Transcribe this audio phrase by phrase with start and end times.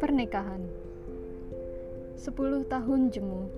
[0.00, 0.64] Pernikahan.
[2.16, 3.52] 10 tahun jemu.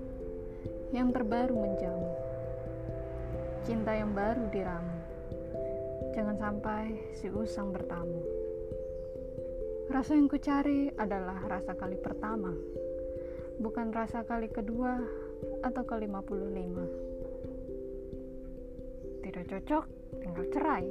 [0.91, 2.11] Yang terbaru menjamu
[3.63, 4.99] Cinta yang baru diramu.
[6.11, 8.19] Jangan sampai si usang bertamu.
[9.87, 12.51] Rasa yang kucari adalah rasa kali pertama.
[13.55, 14.99] Bukan rasa kali kedua
[15.63, 17.20] atau ke 55 Tidak
[19.51, 19.83] cocok,
[20.23, 20.87] tinggal cerai.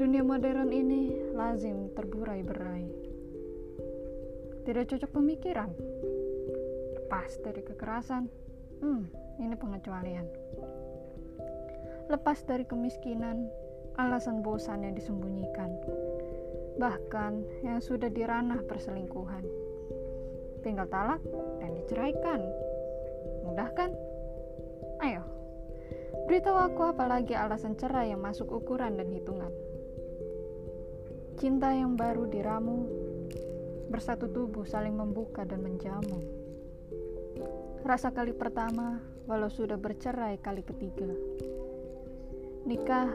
[0.00, 2.88] Dunia modern ini lazim terburai-berai.
[4.64, 5.68] Tidak cocok pemikiran.
[6.96, 8.24] Lepas dari kekerasan.
[8.80, 10.26] Hmm ini pengecualian.
[12.10, 13.48] Lepas dari kemiskinan
[13.96, 15.70] alasan bosan yang disembunyikan.
[16.76, 19.44] Bahkan yang sudah diranah perselingkuhan.
[20.60, 21.20] Tinggal talak
[21.60, 22.40] dan diceraikan.
[23.44, 23.90] Mudah kan
[25.02, 25.31] ayo
[26.32, 29.52] beritahu aku apalagi alasan cerai yang masuk ukuran dan hitungan
[31.36, 32.88] cinta yang baru diramu
[33.92, 36.24] bersatu tubuh saling membuka dan menjamu.
[37.84, 38.96] Rasa kali pertama,
[39.28, 41.12] walau sudah bercerai kali ketiga.
[42.64, 43.12] Nikah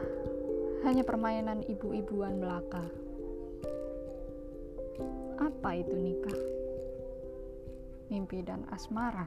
[0.86, 2.86] hanya permainan ibu-ibuan belaka.
[5.42, 6.40] Apa itu nikah?
[8.14, 9.26] Mimpi dan asmara.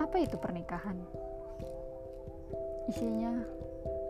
[0.00, 0.96] Apa itu pernikahan?
[2.86, 3.34] Isinya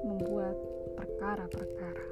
[0.05, 0.57] membuat
[1.01, 2.06] perkara-perkara.